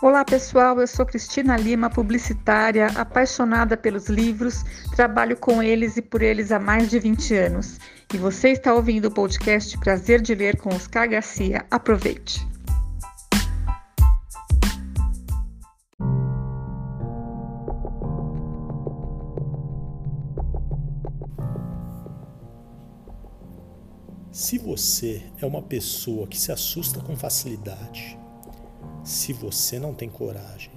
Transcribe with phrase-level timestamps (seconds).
[0.00, 4.62] Olá pessoal, eu sou Cristina Lima, publicitária, apaixonada pelos livros,
[4.94, 7.80] trabalho com eles e por eles há mais de 20 anos.
[8.14, 11.66] E você está ouvindo o podcast Prazer de Ler com Oscar Garcia.
[11.68, 12.46] Aproveite!
[24.30, 28.17] Se você é uma pessoa que se assusta com facilidade,
[29.08, 30.70] se você não tem coragem,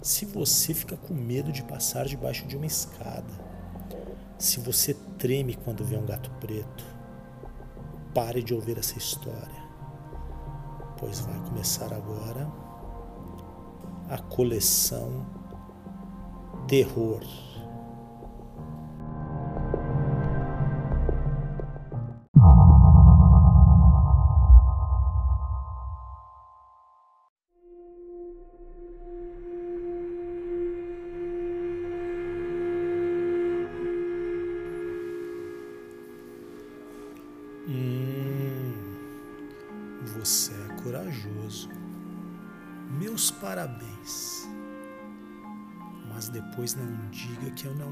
[0.00, 3.32] se você fica com medo de passar debaixo de uma escada,
[4.38, 6.84] se você treme quando vê um gato preto,
[8.14, 9.60] pare de ouvir essa história,
[11.00, 12.48] pois vai começar agora
[14.08, 15.26] a coleção
[16.68, 17.24] Terror.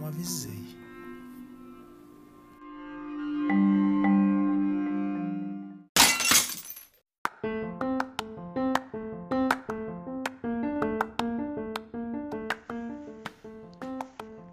[0.07, 0.65] Avisei.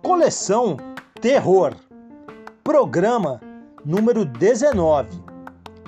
[0.01, 0.77] Coleção
[1.19, 1.75] Terror.
[2.63, 3.41] Programa
[3.83, 5.09] número 19.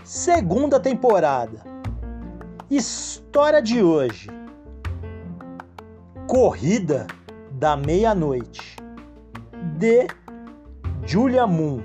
[0.03, 1.63] Segunda temporada.
[2.69, 4.27] História de hoje.
[6.27, 7.05] Corrida
[7.51, 8.82] da meia-noite.
[9.83, 10.07] De
[11.05, 11.81] Julia Moon.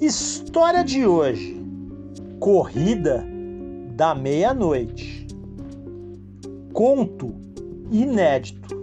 [0.00, 1.60] História de hoje:
[2.38, 3.22] Corrida
[3.94, 5.26] da Meia-Noite.
[6.72, 7.34] Conto
[7.92, 8.79] inédito.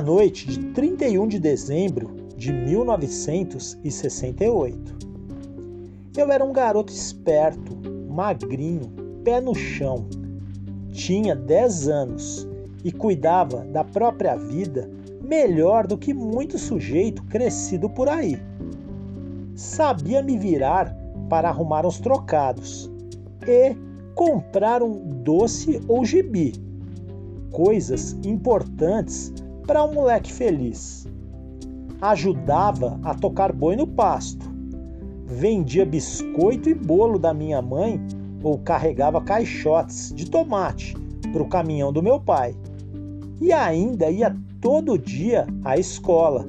[0.00, 4.96] Na noite de 31 de dezembro de 1968.
[6.16, 7.76] Eu era um garoto esperto,
[8.08, 8.90] magrinho,
[9.22, 10.06] pé no chão.
[10.90, 12.48] Tinha 10 anos
[12.82, 14.90] e cuidava da própria vida
[15.20, 18.40] melhor do que muito sujeito crescido por aí.
[19.54, 20.96] Sabia me virar
[21.28, 22.90] para arrumar uns trocados
[23.46, 23.76] e
[24.14, 26.54] comprar um doce ou gibi,
[27.50, 29.30] coisas importantes
[29.70, 31.06] para um moleque feliz.
[32.02, 34.44] Ajudava a tocar boi no pasto,
[35.24, 38.04] vendia biscoito e bolo da minha mãe
[38.42, 40.96] ou carregava caixotes de tomate
[41.32, 42.56] para o caminhão do meu pai.
[43.40, 46.44] E ainda ia todo dia à escola,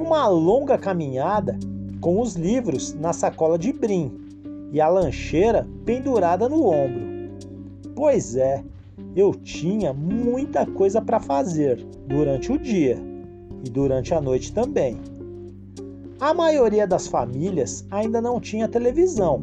[0.00, 1.58] uma longa caminhada
[2.00, 4.10] com os livros na sacola de brim
[4.72, 7.02] e a lancheira pendurada no ombro.
[7.94, 8.64] Pois é,
[9.14, 12.96] eu tinha muita coisa para fazer durante o dia
[13.64, 15.00] e durante a noite também.
[16.20, 19.42] A maioria das famílias ainda não tinha televisão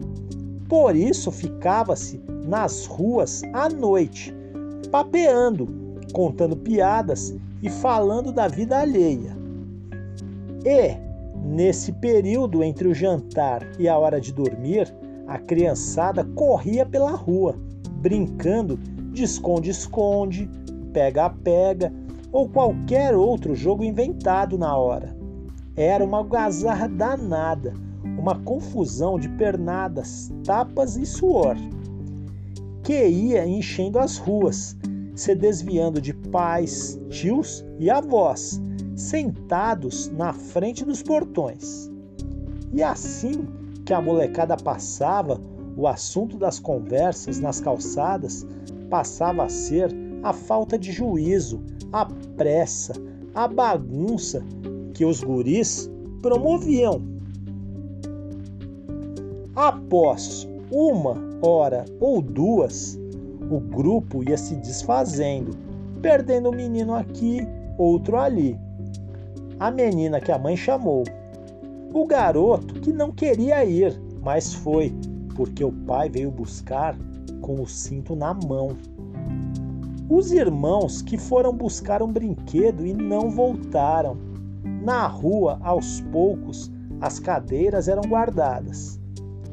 [0.69, 4.31] por isso ficava-se nas ruas à noite,
[4.91, 5.67] papeando,
[6.13, 9.35] contando piadas e falando da vida alheia.
[10.63, 10.95] E,
[11.43, 14.93] nesse período entre o jantar e a hora de dormir,
[15.25, 17.55] a criançada corria pela rua,
[17.93, 18.77] brincando
[19.11, 20.47] de esconde-esconde,
[20.93, 21.91] pega-pega
[22.31, 25.15] ou qualquer outro jogo inventado na hora.
[25.75, 27.73] Era uma gazarra danada,
[28.03, 31.55] uma confusão de pernadas, tapas e suor,
[32.83, 34.75] que ia enchendo as ruas,
[35.15, 38.61] se desviando de pais, tios e avós,
[38.95, 41.89] sentados na frente dos portões.
[42.73, 43.47] E assim
[43.85, 45.39] que a molecada passava,
[45.75, 48.45] o assunto das conversas nas calçadas
[48.89, 51.61] passava a ser a falta de juízo,
[51.91, 52.05] a
[52.37, 52.93] pressa,
[53.33, 54.43] a bagunça
[54.93, 55.89] que os guris
[56.21, 57.01] promoviam.
[59.55, 62.99] Após uma hora ou duas,
[63.49, 65.51] o grupo ia se desfazendo,
[66.01, 67.39] perdendo um menino aqui,
[67.77, 68.57] outro ali.
[69.59, 71.03] A menina que a mãe chamou
[71.93, 74.93] o garoto que não queria ir, mas foi,
[75.35, 76.95] porque o pai veio buscar
[77.41, 78.77] com o cinto na mão.
[80.09, 84.17] Os irmãos que foram buscar um brinquedo e não voltaram.
[84.81, 88.99] Na rua, aos poucos, as cadeiras eram guardadas.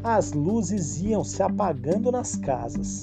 [0.02, 3.02] As luzes iam se apagando nas casas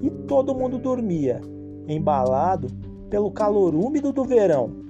[0.00, 1.42] e todo mundo dormia,
[1.86, 2.68] embalado
[3.10, 4.85] pelo calor úmido do verão.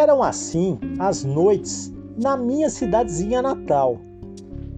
[0.00, 3.98] Eram assim as noites na minha cidadezinha natal.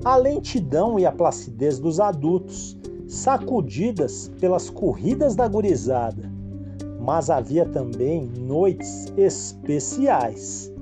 [0.04, 2.76] A lentidão e a placidez dos adultos,
[3.06, 6.28] sacudidas pelas corridas da gurizada.
[7.00, 10.72] Mas havia também noites especiais.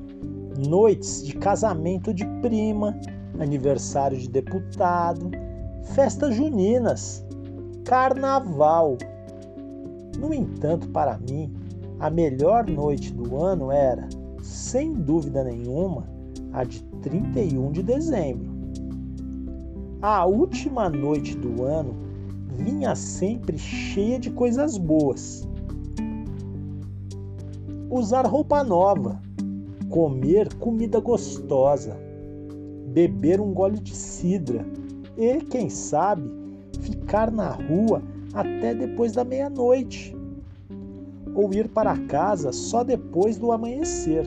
[0.67, 2.99] Noites de casamento de prima,
[3.39, 5.31] aniversário de deputado,
[5.95, 7.23] festas juninas,
[7.85, 8.97] carnaval.
[10.19, 11.55] No entanto, para mim,
[11.99, 14.09] a melhor noite do ano era
[14.43, 16.09] sem dúvida nenhuma,
[16.53, 18.51] a de 31 de dezembro.
[20.03, 21.95] A última noite do ano
[22.57, 25.47] vinha sempre cheia de coisas boas.
[27.91, 29.21] Usar roupa nova,
[29.89, 31.97] comer comida gostosa,
[32.93, 34.65] beber um gole de cidra
[35.17, 36.31] e, quem sabe,
[36.81, 38.03] ficar na rua
[38.33, 40.17] até depois da meia-noite
[41.35, 44.27] ou ir para casa só depois do amanhecer,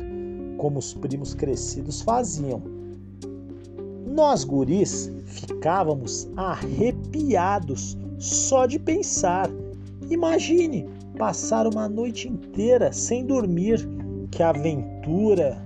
[0.58, 2.62] como os primos crescidos faziam.
[4.06, 9.50] Nós, guris, ficávamos arrepiados só de pensar.
[10.10, 13.88] Imagine passar uma noite inteira sem dormir.
[14.32, 15.64] Que aventura!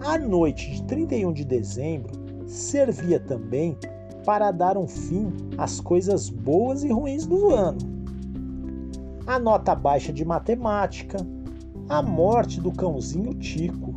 [0.00, 2.10] A noite de 31 de dezembro
[2.46, 3.76] servia também
[4.24, 7.91] para dar um fim às coisas boas e ruins do ano
[9.26, 11.18] a nota baixa de matemática,
[11.88, 13.94] a morte do cãozinho Tico,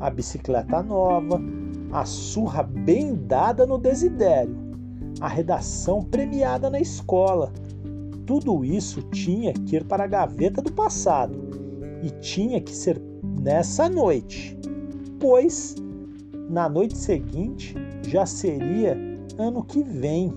[0.00, 1.40] a bicicleta nova,
[1.92, 4.56] a surra bem dada no desidério,
[5.20, 7.52] a redação premiada na escola.
[8.26, 11.38] Tudo isso tinha que ir para a gaveta do passado
[12.02, 14.58] e tinha que ser nessa noite,
[15.20, 15.76] pois
[16.48, 17.74] na noite seguinte
[18.08, 18.96] já seria
[19.38, 20.32] ano que vem.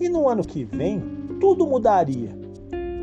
[0.00, 1.02] E no ano que vem
[1.40, 2.39] tudo mudaria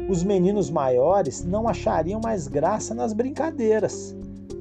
[0.09, 4.15] os meninos maiores não achariam mais graça nas brincadeiras.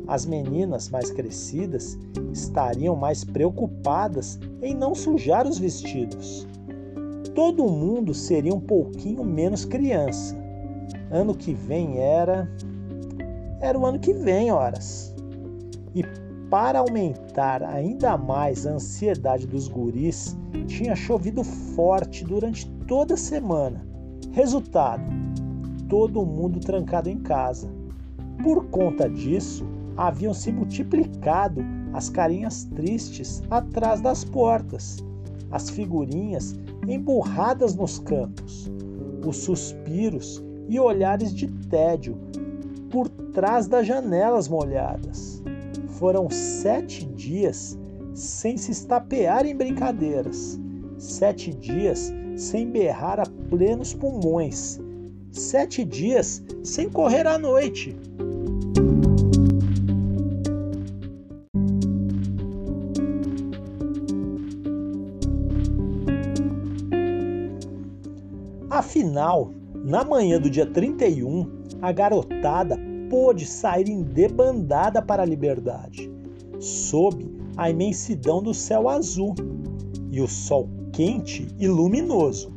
[0.09, 1.99] As meninas mais crescidas
[2.33, 6.47] estariam mais preocupadas em não sujar os vestidos.
[7.35, 10.37] Todo mundo seria um pouquinho menos criança.
[11.11, 12.49] Ano que vem era.
[13.61, 15.15] Era o ano que vem, horas.
[15.95, 16.05] E
[16.51, 20.37] para aumentar ainda mais a ansiedade dos guris,
[20.67, 23.87] tinha chovido forte durante toda a semana.
[24.33, 25.26] Resultado:
[25.89, 27.69] todo mundo trancado em casa.
[28.43, 29.67] Por conta disso,
[29.97, 35.05] haviam se multiplicado as carinhas tristes atrás das portas,
[35.51, 36.55] as figurinhas
[36.87, 38.71] emburradas nos cantos,
[39.25, 42.19] os suspiros e olhares de tédio
[42.91, 45.43] por trás das janelas molhadas.
[45.89, 47.79] Foram sete dias
[48.13, 50.61] sem se estapear em brincadeiras,
[50.99, 54.79] sete dias sem berrar a plenos pulmões,
[55.37, 57.97] sete dias sem correr à noite.
[68.71, 71.49] Afinal, na manhã do dia 31,
[71.81, 72.79] a garotada
[73.09, 76.11] pôde sair em debandada para a liberdade,
[76.59, 77.25] sob
[77.57, 79.35] a imensidão do céu azul
[80.11, 82.53] e o sol quente e luminoso.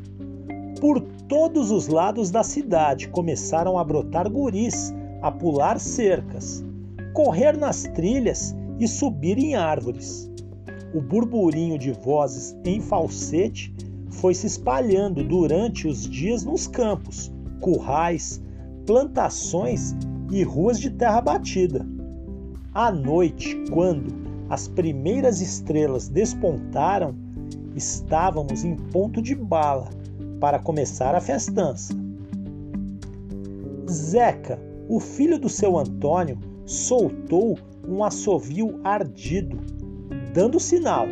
[0.79, 6.65] Por todos os lados da cidade começaram a brotar guris, a pular cercas,
[7.13, 10.29] correr nas trilhas e subir em árvores.
[10.91, 13.71] O burburinho de vozes em falsete
[14.09, 17.31] foi se espalhando durante os dias nos campos,
[17.61, 18.41] currais,
[18.87, 19.95] plantações
[20.31, 21.85] e ruas de terra batida.
[22.73, 24.11] À noite, quando
[24.49, 27.13] as primeiras estrelas despontaram,
[27.75, 29.98] estávamos em ponto de bala
[30.39, 31.93] para começar a festança.
[33.89, 39.57] Zeca, o filho do seu Antônio, soltou um assovio ardido,
[40.33, 41.07] dando sinal.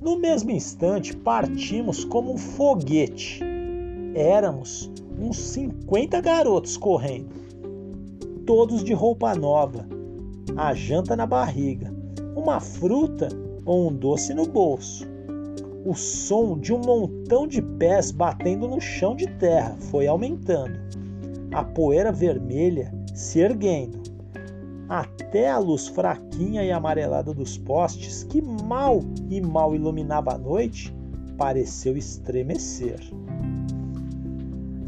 [0.00, 3.40] No mesmo instante, partimos como um foguete.
[4.14, 7.34] Éramos uns 50 garotos correndo,
[8.46, 9.86] todos de roupa nova,
[10.56, 11.92] a janta na barriga,
[12.34, 13.28] uma fruta
[13.64, 15.06] ou um doce no bolso.
[15.86, 20.76] O som de um montão de pés batendo no chão de terra foi aumentando,
[21.52, 24.02] a poeira vermelha se erguendo,
[24.88, 29.00] até a luz fraquinha e amarelada dos postes, que mal
[29.30, 30.92] e mal iluminava a noite,
[31.38, 32.98] pareceu estremecer.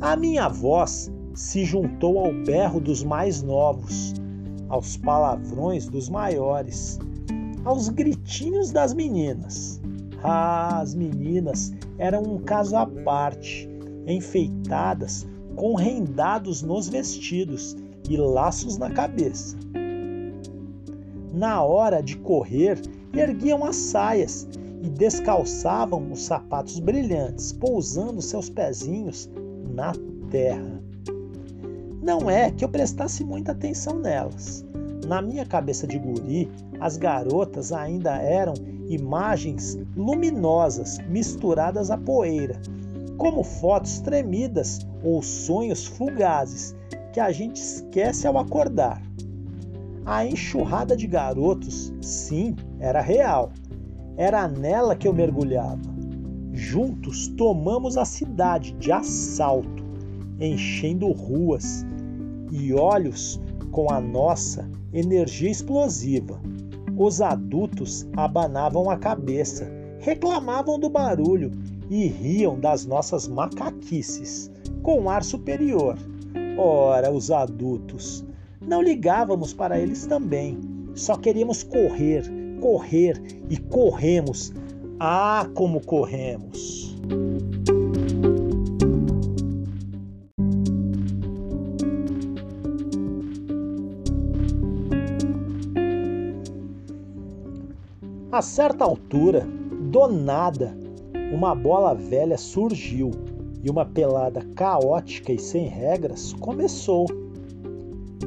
[0.01, 4.15] A minha voz se juntou ao berro dos mais novos,
[4.69, 6.99] aos palavrões dos maiores,
[7.65, 9.78] aos gritinhos das meninas.
[10.23, 13.69] As meninas eram um caso à parte,
[14.07, 17.77] enfeitadas com rendados nos vestidos
[18.09, 19.57] e laços na cabeça.
[21.33, 22.81] Na hora de correr,
[23.13, 24.49] erguiam as saias
[24.83, 29.29] e descalçavam os sapatos brilhantes, pousando seus pezinhos
[29.75, 29.93] na
[30.31, 30.83] terra.
[32.03, 34.65] Não é que eu prestasse muita atenção nelas.
[35.07, 38.55] Na minha cabeça de guri, as garotas ainda eram
[38.89, 42.61] imagens luminosas misturadas à poeira,
[43.17, 46.75] como fotos tremidas ou sonhos fugazes
[47.13, 49.03] que a gente esquece ao acordar.
[50.07, 53.53] A enxurrada de garotos, sim, era real.
[54.17, 55.99] Era nela que eu mergulhava.
[56.53, 59.85] Juntos tomamos a cidade de assalto,
[60.41, 61.85] enchendo ruas
[62.51, 63.41] e olhos
[63.71, 66.41] com a nossa energia explosiva.
[66.99, 71.53] Os adultos abanavam a cabeça, reclamavam do barulho
[71.89, 74.51] e riam das nossas macaquices,
[74.83, 75.97] com ar superior.
[76.59, 78.27] Ora, os adultos.
[78.61, 80.59] Não ligávamos para eles também.
[80.95, 82.25] Só queríamos correr,
[82.61, 84.53] correr e corremos
[85.01, 86.97] ah, como corremos!
[98.39, 99.45] A certa altura,
[99.91, 100.73] do nada,
[101.33, 103.11] uma bola velha surgiu
[103.65, 107.07] e uma pelada caótica e sem regras começou.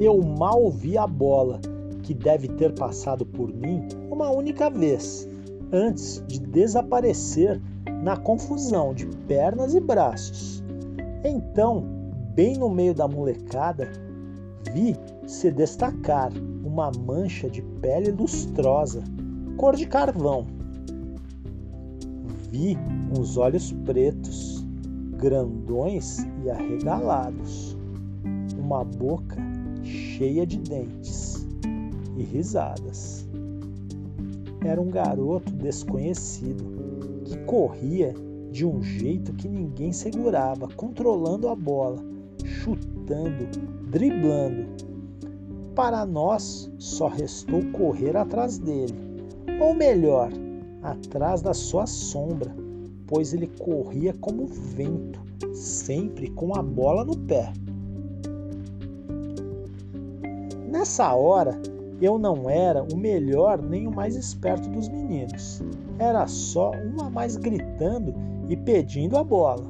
[0.01, 1.61] Eu mal vi a bola,
[2.03, 5.25] que deve ter passado por mim uma única vez
[5.71, 7.61] antes de desaparecer
[8.03, 10.61] na confusão de pernas e braços.
[11.23, 11.85] Então,
[12.35, 13.89] bem no meio da molecada,
[14.73, 14.93] vi
[15.25, 16.33] se destacar
[16.65, 19.01] uma mancha de pele lustrosa,
[19.61, 20.47] cor de carvão.
[22.49, 22.75] Vi
[23.15, 24.65] uns olhos pretos,
[25.19, 27.77] grandões e arregalados,
[28.57, 29.37] uma boca
[29.83, 31.47] cheia de dentes
[32.17, 33.29] e risadas
[34.65, 36.63] era um garoto desconhecido
[37.25, 38.15] que corria
[38.51, 41.97] de um jeito que ninguém segurava, controlando a bola,
[42.43, 43.47] chutando,
[43.89, 44.65] driblando.
[45.73, 49.10] Para nós, só restou correr atrás dele,
[49.61, 50.31] ou melhor,
[50.81, 52.51] atrás da sua sombra,
[53.05, 55.21] pois ele corria como vento,
[55.53, 57.53] sempre com a bola no pé.
[60.67, 61.61] Nessa hora,
[62.01, 65.61] eu não era o melhor nem o mais esperto dos meninos.
[65.99, 68.15] Era só um a mais gritando
[68.49, 69.69] e pedindo a bola.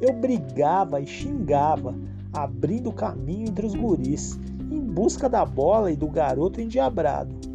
[0.00, 1.94] Eu brigava e xingava,
[2.32, 4.36] abrindo caminho entre os guris,
[4.68, 7.51] em busca da bola e do garoto endiabrado.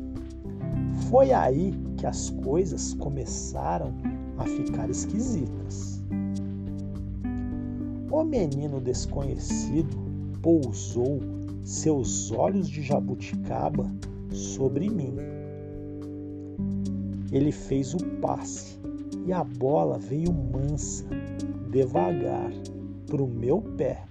[1.09, 3.93] Foi aí que as coisas começaram
[4.37, 6.03] a ficar esquisitas.
[8.11, 9.97] O menino desconhecido
[10.41, 11.21] pousou
[11.63, 13.89] seus olhos de jabuticaba
[14.31, 15.15] sobre mim.
[17.31, 18.77] Ele fez o passe
[19.25, 21.05] e a bola veio mansa,
[21.71, 22.51] devagar,
[23.05, 24.03] para o meu pé.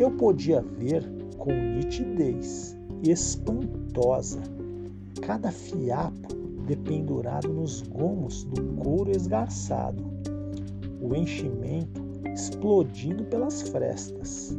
[0.00, 4.40] Eu podia ver com nitidez espantosa
[5.22, 6.34] cada fiapo
[6.66, 10.04] dependurado nos gomos do couro esgarçado,
[11.00, 12.02] o enchimento
[12.34, 14.56] explodindo pelas frestas.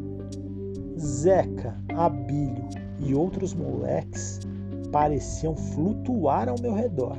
[0.98, 2.64] Zeca, Abílio
[3.00, 4.40] e outros moleques
[4.92, 7.18] pareciam flutuar ao meu redor.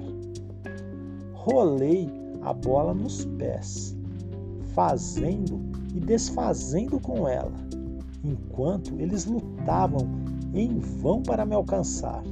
[1.32, 2.10] Rolei
[2.42, 3.96] a bola nos pés,
[4.74, 5.60] fazendo
[5.94, 7.52] e desfazendo com ela,
[8.22, 10.06] enquanto eles lutavam
[10.54, 12.22] em vão para me alcançar.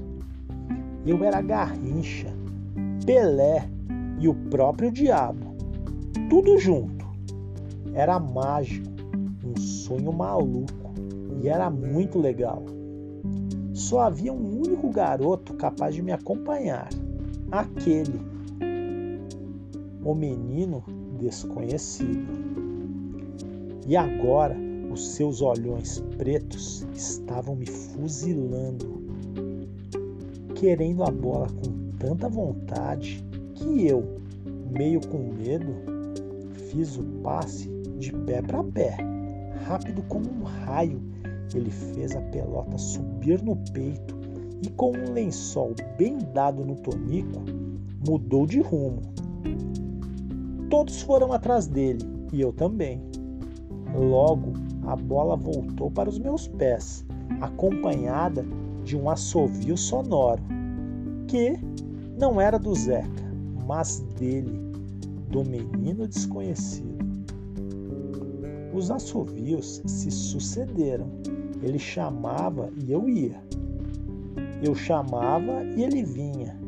[1.04, 2.32] Eu era Garrincha,
[3.04, 3.68] Pelé
[4.20, 5.56] e o próprio diabo,
[6.30, 7.04] tudo junto.
[7.92, 8.88] Era mágico,
[9.44, 10.92] um sonho maluco
[11.42, 12.62] e era muito legal.
[13.74, 16.88] Só havia um único garoto capaz de me acompanhar,
[17.50, 18.20] aquele,
[20.04, 20.84] o menino
[21.18, 22.32] desconhecido.
[23.88, 24.56] E agora
[24.92, 29.01] os seus olhões pretos estavam me fuzilando,
[30.62, 33.20] querendo a bola com tanta vontade
[33.52, 34.04] que eu,
[34.70, 35.74] meio com medo,
[36.70, 38.96] fiz o passe de pé para pé,
[39.66, 41.02] rápido como um raio
[41.52, 44.16] ele fez a pelota subir no peito
[44.64, 47.42] e, com um lençol bem dado no tonico,
[48.06, 49.02] mudou de rumo.
[50.70, 53.02] Todos foram atrás dele e eu também.
[53.92, 54.52] Logo,
[54.86, 57.04] a bola voltou para os meus pés,
[57.40, 58.46] acompanhada
[58.84, 60.42] de um assovio sonoro,
[61.28, 61.58] que
[62.18, 63.08] não era do Zeca,
[63.66, 64.52] mas dele,
[65.28, 66.92] do menino desconhecido.
[68.74, 71.08] Os assovios se sucederam
[71.62, 73.40] ele chamava e eu ia.
[74.62, 76.60] Eu chamava e ele vinha.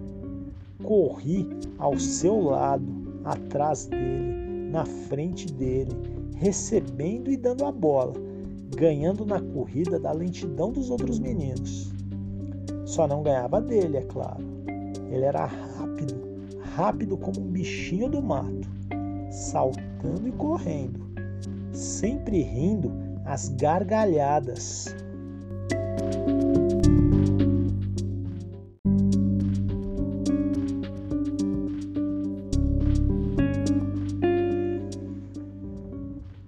[0.82, 2.86] Corri ao seu lado,
[3.24, 5.90] atrás dele, na frente dele,
[6.36, 8.12] recebendo e dando a bola,
[8.76, 11.92] ganhando na corrida da lentidão dos outros meninos.
[12.94, 14.40] Só não ganhava dele, é claro.
[15.10, 16.14] Ele era rápido,
[16.76, 18.68] rápido como um bichinho do mato,
[19.32, 21.00] saltando e correndo,
[21.72, 22.92] sempre rindo
[23.24, 24.94] as gargalhadas.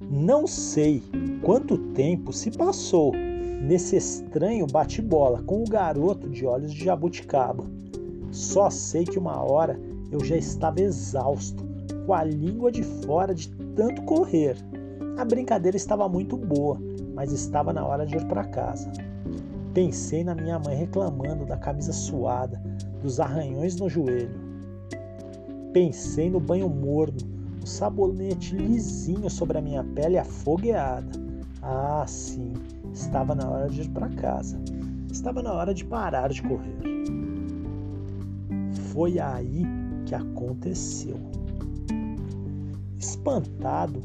[0.09, 1.03] Não sei
[1.43, 3.26] quanto tempo se passou
[3.61, 7.65] nesse estranho bate-bola com o garoto de olhos de jabuticaba.
[8.31, 9.79] Só sei que uma hora
[10.11, 11.65] eu já estava exausto,
[12.07, 14.57] com a língua de fora de tanto correr.
[15.17, 16.79] A brincadeira estava muito boa,
[17.15, 18.91] mas estava na hora de ir para casa.
[19.73, 22.61] Pensei na minha mãe reclamando da camisa suada,
[23.03, 24.47] dos arranhões no joelho.
[25.73, 27.19] Pensei no banho morno,
[27.63, 31.11] o sabonete lisinho sobre a minha pele afogueada.
[31.61, 32.53] Ah, sim,
[32.97, 34.59] estava na hora de ir para casa.
[35.11, 36.77] Estava na hora de parar de correr.
[38.93, 39.65] Foi aí
[40.07, 41.17] que aconteceu.
[42.99, 44.01] Espantado,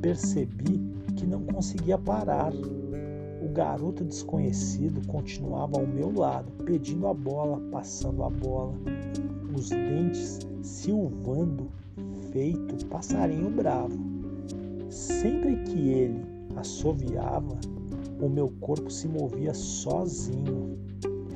[0.00, 0.80] percebi
[1.16, 2.52] que não conseguia parar.
[2.54, 8.72] O garoto desconhecido continuava ao meu lado, pedindo a bola, passando a bola,
[9.54, 11.68] os dentes silvando,
[12.30, 13.98] feito passarinho bravo.
[14.88, 16.24] Sempre que ele
[16.56, 17.58] assoviava,
[18.22, 20.78] o meu corpo se movia sozinho,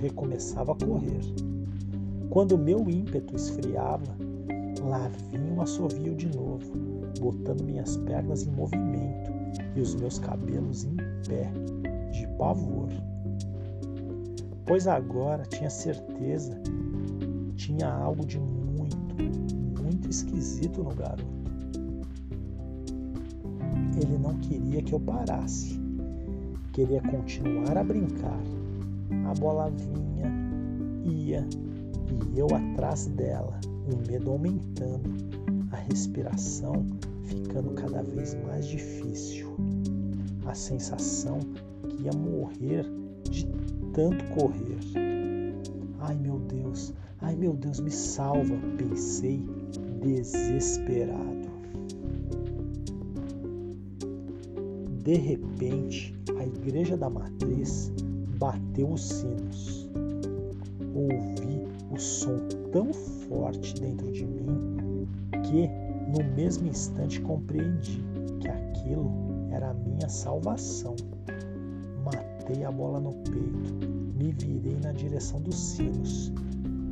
[0.00, 1.20] recomeçava a correr.
[2.30, 4.16] Quando meu ímpeto esfriava,
[4.84, 6.72] lá vinha um assovio de novo
[7.18, 9.32] botando minhas pernas em movimento
[9.74, 10.96] e os meus cabelos em
[11.26, 11.50] pé,
[12.12, 12.88] de pavor.
[14.64, 16.56] Pois agora tinha certeza,
[17.56, 18.96] tinha algo de muito,
[19.82, 21.26] muito esquisito no garoto.
[24.00, 25.80] Ele não queria que eu parasse,
[26.76, 28.38] queria continuar a brincar.
[29.30, 30.30] A bola vinha,
[31.06, 31.42] ia
[32.34, 33.58] e eu atrás dela,
[33.90, 35.08] o medo aumentando,
[35.72, 36.86] a respiração
[37.24, 39.56] ficando cada vez mais difícil.
[40.44, 41.40] A sensação
[41.88, 42.84] que ia morrer
[43.30, 43.46] de
[43.94, 44.78] tanto correr.
[46.00, 49.42] Ai meu Deus, ai meu Deus, me salva, pensei
[50.02, 51.55] desesperado.
[55.06, 57.92] De repente, a igreja da matriz
[58.40, 59.88] bateu os sinos.
[60.96, 62.36] Ouvi o som
[62.72, 65.06] tão forte dentro de mim
[65.44, 65.68] que
[66.10, 68.02] no mesmo instante compreendi
[68.40, 69.12] que aquilo
[69.52, 70.96] era a minha salvação.
[72.04, 73.74] Matei a bola no peito,
[74.18, 76.32] me virei na direção dos sinos.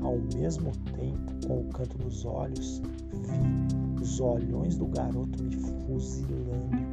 [0.05, 6.84] Ao mesmo tempo, com o canto dos olhos, vi os olhões do garoto me fuzilando,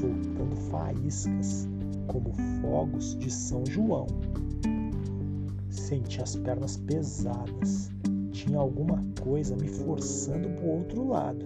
[0.00, 1.68] soltando faíscas
[2.06, 4.06] como fogos de São João.
[5.68, 7.90] Senti as pernas pesadas,
[8.32, 11.44] tinha alguma coisa me forçando para o outro lado.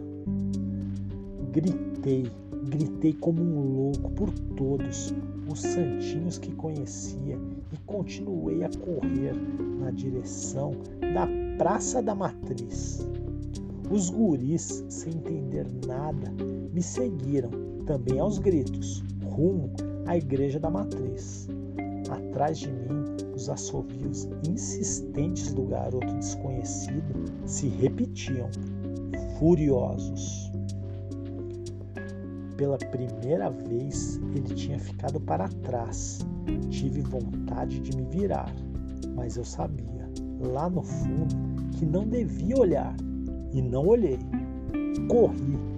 [1.53, 2.31] Gritei,
[2.69, 5.13] gritei como um louco por todos
[5.51, 7.39] os santinhos que conhecia
[7.73, 9.35] e continuei a correr
[9.81, 10.73] na direção
[11.13, 11.27] da
[11.59, 13.07] Praça da Matriz.
[13.91, 16.33] Os guris, sem entender nada,
[16.73, 17.51] me seguiram,
[17.85, 19.71] também aos gritos, rumo
[20.07, 21.49] à Igreja da Matriz.
[22.11, 28.49] Atrás de mim, os assovios insistentes do garoto desconhecido se repetiam,
[29.39, 30.53] furiosos.
[32.57, 36.21] Pela primeira vez, ele tinha ficado para trás.
[36.71, 38.55] Tive vontade de me virar,
[39.15, 40.09] mas eu sabia,
[40.41, 41.35] lá no fundo,
[41.77, 42.97] que não devia olhar
[43.53, 44.19] e não olhei.
[45.09, 45.74] Corri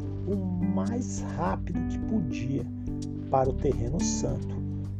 [0.77, 2.63] mais rápido que podia
[3.31, 4.55] para o terreno santo,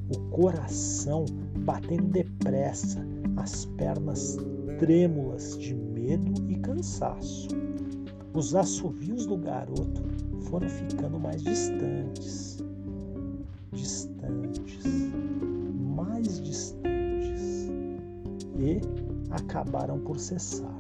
[0.09, 1.27] o coração
[1.59, 4.39] batendo depressa, as pernas
[4.79, 7.49] trêmulas de medo e cansaço.
[8.33, 10.03] Os assovios do garoto
[10.49, 12.59] foram ficando mais distantes,
[13.71, 15.13] distantes,
[15.95, 17.69] mais distantes
[18.59, 18.81] e
[19.31, 20.75] acabaram por cessar.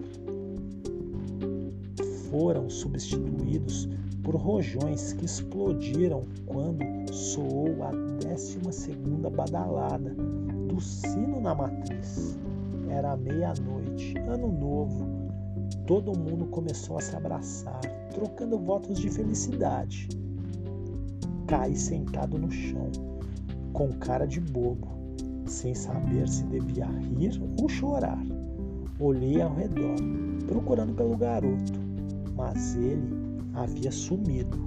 [2.31, 3.89] Foram substituídos
[4.27, 6.83] por rojões que explodiram quando
[7.15, 7.93] soou a
[8.25, 10.11] décima segunda badalada
[10.69, 12.37] do sino na matriz.
[12.89, 15.07] Era meia-noite, ano novo.
[15.87, 17.81] Todo mundo começou a se abraçar,
[18.13, 20.09] trocando votos de felicidade.
[21.47, 22.91] Caí sentado no chão,
[23.73, 24.89] com cara de bobo,
[25.47, 28.21] sem saber se devia rir ou chorar.
[28.99, 29.95] Olhei ao redor,
[30.49, 31.75] procurando pelo garoto,
[32.35, 33.16] mas ele
[33.57, 34.59] havia sumido.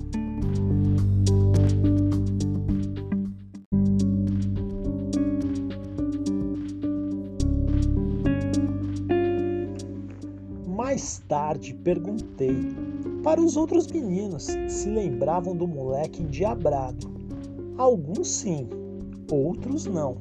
[10.68, 12.56] Mais tarde perguntei
[13.24, 17.08] para os outros meninos se lembravam do moleque endiabrado.
[17.78, 18.68] Alguns sim,
[19.32, 20.18] outros não.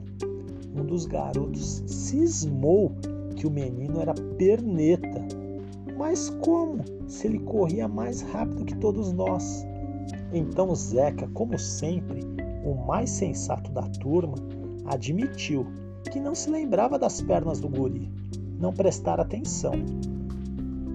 [0.76, 2.92] Um dos garotos cismou
[3.34, 5.37] que o menino era perneta.
[5.98, 6.84] Mas como?
[7.08, 9.66] Se ele corria mais rápido que todos nós.
[10.32, 12.20] Então Zeca, como sempre,
[12.64, 14.36] o mais sensato da turma,
[14.86, 15.66] admitiu
[16.12, 18.08] que não se lembrava das pernas do guri,
[18.60, 19.72] não prestar atenção.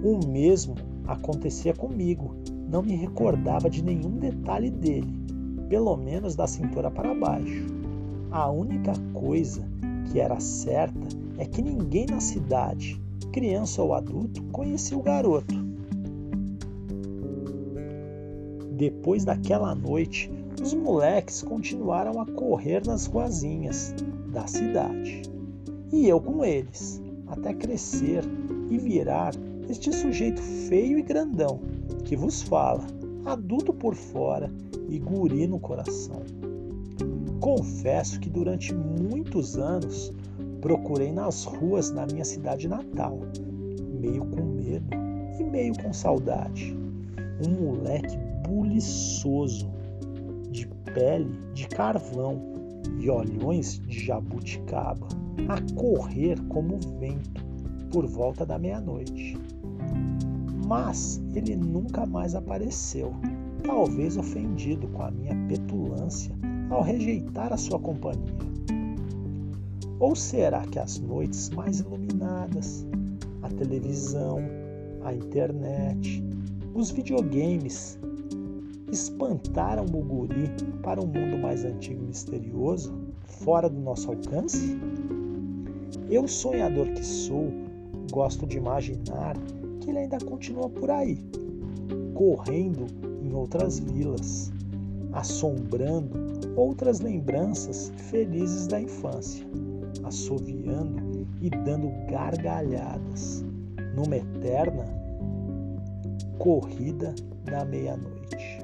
[0.01, 2.35] O mesmo acontecia comigo.
[2.69, 5.13] Não me recordava de nenhum detalhe dele,
[5.69, 7.67] pelo menos da cintura para baixo.
[8.31, 9.67] A única coisa
[10.09, 15.55] que era certa é que ninguém na cidade, criança ou adulto, conhecia o garoto.
[18.71, 20.31] Depois daquela noite,
[20.61, 23.93] os moleques continuaram a correr nas ruazinhas
[24.31, 25.21] da cidade.
[25.91, 28.23] E eu com eles, até crescer
[28.69, 29.33] e virar
[29.69, 31.59] este sujeito feio e grandão
[32.03, 32.85] que vos fala,
[33.25, 34.51] adulto por fora
[34.89, 36.21] e guri no coração.
[37.39, 40.11] Confesso que durante muitos anos
[40.63, 43.19] procurei nas ruas da minha cidade natal,
[43.99, 44.87] meio com medo
[45.37, 46.73] e meio com saudade.
[47.45, 49.69] Um moleque buliçoso,
[50.49, 52.41] de pele de carvão
[52.97, 55.05] e olhões de jabuticaba,
[55.49, 57.45] a correr como vento
[57.91, 59.37] por volta da meia-noite
[60.65, 63.13] mas ele nunca mais apareceu,
[63.63, 66.33] talvez ofendido com a minha petulância
[66.69, 68.33] ao rejeitar a sua companhia.
[69.99, 72.85] Ou será que as noites mais iluminadas,
[73.41, 74.39] a televisão,
[75.03, 76.23] a internet,
[76.73, 77.99] os videogames
[78.91, 80.49] espantaram o guri
[80.81, 84.77] para um mundo mais antigo e misterioso, fora do nosso alcance?
[86.09, 87.51] Eu, sonhador que sou,
[88.11, 89.35] gosto de imaginar
[89.79, 91.17] que ele ainda continua por aí,
[92.13, 92.85] correndo
[93.23, 94.51] em outras vilas,
[95.11, 96.11] assombrando
[96.55, 99.45] outras lembranças felizes da infância,
[100.03, 103.45] assoviando e dando gargalhadas
[103.95, 104.85] numa eterna
[106.37, 107.13] corrida
[107.45, 108.63] da meia-noite.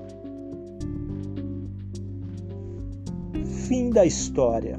[3.68, 4.76] Fim da história.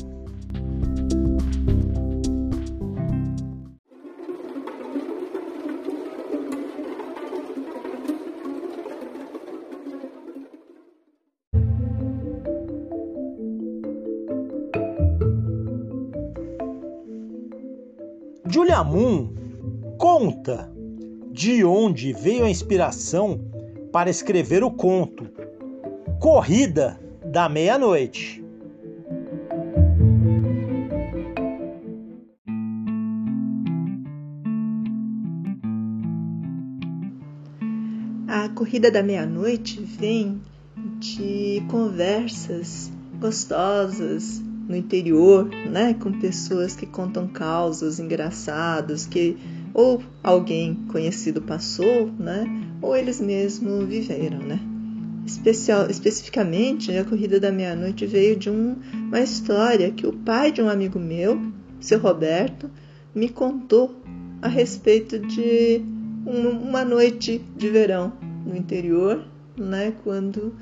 [18.84, 19.34] Moon
[19.98, 20.70] conta
[21.30, 23.40] de onde veio a inspiração
[23.92, 25.28] para escrever o conto
[26.18, 28.44] Corrida da Meia-Noite.
[38.28, 40.40] A Corrida da Meia-Noite vem
[40.98, 49.36] de conversas gostosas no interior, né, com pessoas que contam causos engraçados que
[49.74, 52.44] ou alguém conhecido passou, né,
[52.80, 54.60] ou eles mesmos viveram, né.
[55.26, 60.62] Especial, especificamente, a corrida da meia-noite veio de um, uma história que o pai de
[60.62, 61.40] um amigo meu,
[61.80, 62.70] seu Roberto,
[63.12, 64.00] me contou
[64.40, 65.82] a respeito de
[66.24, 68.12] um, uma noite de verão
[68.46, 69.24] no interior,
[69.56, 70.54] né, quando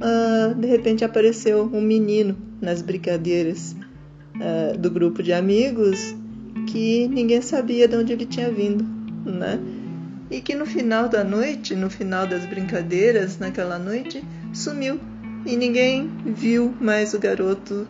[0.00, 3.76] uh, de repente apareceu um menino nas brincadeiras
[4.36, 6.16] uh, do grupo de amigos
[6.66, 8.84] que ninguém sabia de onde ele tinha vindo,
[9.24, 9.60] né?
[10.30, 14.98] E que no final da noite, no final das brincadeiras, naquela noite, sumiu
[15.46, 17.86] e ninguém viu mais o garoto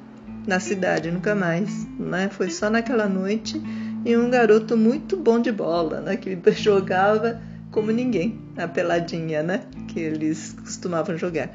[0.47, 2.29] na cidade, nunca mais, né?
[2.31, 3.61] Foi só naquela noite
[4.05, 6.17] e um garoto muito bom de bola, né?
[6.17, 9.63] Que jogava como ninguém, a peladinha, né?
[9.89, 11.51] Que eles costumavam jogar.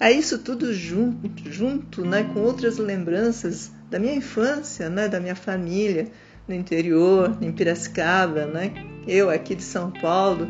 [0.00, 2.24] Aí isso tudo junto, junto, né?
[2.32, 5.06] Com outras lembranças da minha infância, né?
[5.06, 6.08] Da minha família
[6.48, 8.72] no interior, em Piracicaba, né?
[9.06, 10.48] Eu aqui de São Paulo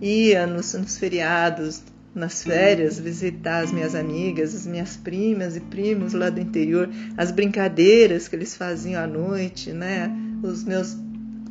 [0.00, 1.82] ia nos, nos feriados,
[2.14, 7.30] nas férias, visitar as minhas amigas, as minhas primas e primos lá do interior, as
[7.30, 10.10] brincadeiras que eles faziam à noite, né?
[10.42, 10.96] Os meus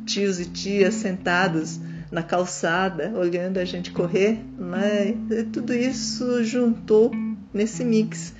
[0.04, 1.78] tios e tias sentados
[2.10, 5.14] na calçada, olhando a gente correr, né?
[5.52, 7.12] Tudo isso juntou
[7.56, 8.34] nesse mix,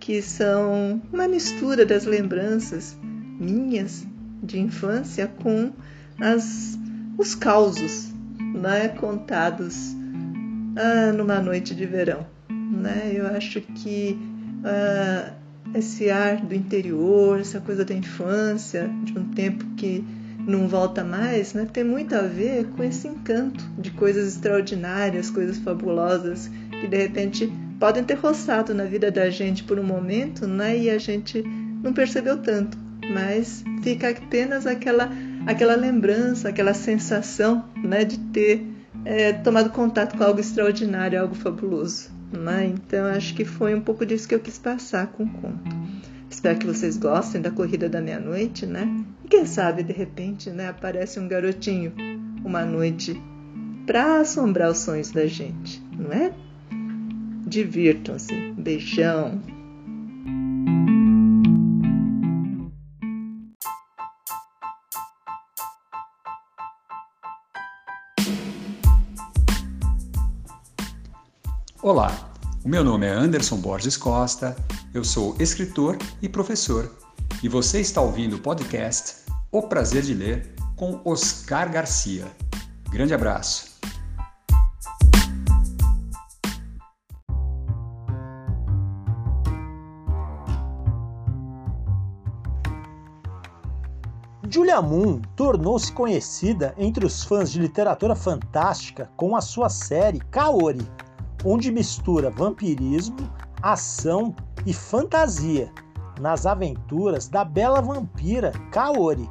[0.00, 2.96] que são uma mistura das lembranças
[3.38, 4.04] minhas
[4.42, 5.72] de infância com
[6.20, 6.78] as,
[7.16, 8.10] os causos
[8.54, 8.88] né?
[8.88, 9.94] contados
[10.76, 12.26] ah, numa noite de verão.
[12.50, 13.12] Né?
[13.14, 14.18] Eu acho que
[14.64, 15.34] ah,
[15.74, 20.04] esse ar do interior, essa coisa da infância, de um tempo que
[20.46, 21.68] não volta mais, né?
[21.72, 27.52] tem muito a ver com esse encanto de coisas extraordinárias, coisas fabulosas que de repente
[27.82, 30.78] podem ter roçado na vida da gente por um momento né?
[30.78, 31.42] e a gente
[31.82, 32.78] não percebeu tanto,
[33.12, 35.10] mas fica apenas aquela,
[35.48, 38.04] aquela lembrança, aquela sensação né?
[38.04, 38.64] de ter
[39.04, 42.08] é, tomado contato com algo extraordinário, algo fabuloso.
[42.32, 42.72] Né?
[42.72, 45.76] Então acho que foi um pouco disso que eu quis passar com o conto.
[46.30, 48.86] Espero que vocês gostem da corrida da meia-noite, né?
[49.24, 51.92] E quem sabe de repente, né, aparece um garotinho
[52.44, 53.20] uma noite
[53.84, 56.32] para assombrar os sonhos da gente, não é?
[57.52, 58.34] Divirtam-se.
[58.52, 59.38] Beijão.
[71.82, 72.32] Olá,
[72.64, 74.56] o meu nome é Anderson Borges Costa,
[74.94, 76.90] eu sou escritor e professor
[77.42, 82.24] e você está ouvindo o podcast O Prazer de Ler com Oscar Garcia.
[82.90, 83.71] Grande abraço!
[94.54, 100.86] Julia Moon tornou-se conhecida entre os fãs de literatura fantástica com a sua série Kaori,
[101.42, 103.16] onde mistura vampirismo,
[103.62, 104.34] ação
[104.66, 105.72] e fantasia
[106.20, 109.26] nas aventuras da bela vampira Kaori,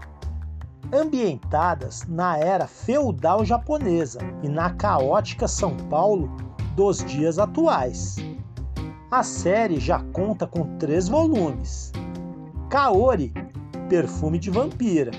[0.92, 6.36] ambientadas na era feudal japonesa e na caótica São Paulo
[6.76, 8.16] dos dias atuais.
[9.12, 11.92] A série já conta com três volumes:
[12.72, 13.32] Kaori,
[13.92, 15.12] Perfume de Vampira,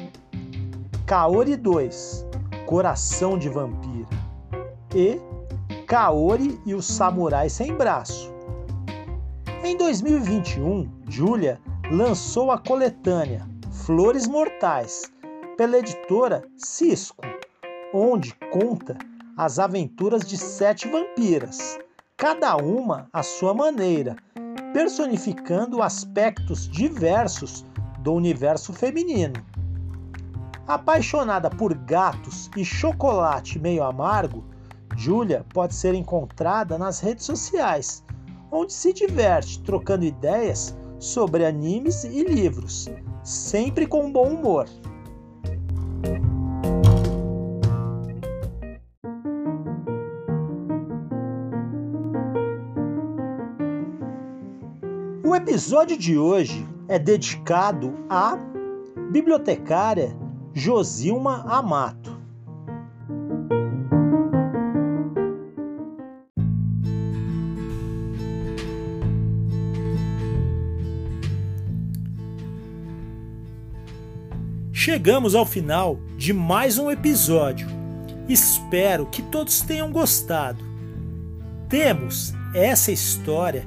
[1.06, 2.24] Kaori 2,
[2.64, 4.08] Coração de Vampira
[4.94, 5.20] e
[5.86, 8.32] Kaori e os Samurais Sem Braço.
[9.62, 13.46] Em 2021, Julia lançou a coletânea
[13.84, 15.02] Flores Mortais
[15.58, 17.26] pela editora Cisco,
[17.92, 18.96] onde conta
[19.36, 21.78] as aventuras de sete vampiras,
[22.16, 24.16] cada uma à sua maneira,
[24.72, 27.66] personificando aspectos diversos
[28.02, 29.34] do universo feminino.
[30.66, 34.44] Apaixonada por gatos e chocolate meio amargo,
[34.96, 38.04] Julia pode ser encontrada nas redes sociais,
[38.50, 42.88] onde se diverte trocando ideias sobre animes e livros,
[43.24, 44.68] sempre com bom humor.
[55.24, 58.36] O episódio de hoje é dedicado à
[59.10, 60.14] bibliotecária
[60.52, 62.20] Josilma Amato.
[74.70, 77.68] Chegamos ao final de mais um episódio.
[78.28, 80.62] Espero que todos tenham gostado.
[81.70, 83.66] Temos essa história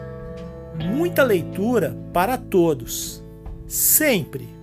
[0.75, 3.23] Muita leitura para todos,
[3.67, 4.60] sempre!